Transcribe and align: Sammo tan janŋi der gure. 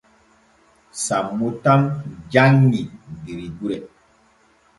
Sammo 1.03 1.47
tan 1.63 1.81
janŋi 2.31 2.83
der 3.25 3.43
gure. 3.59 3.77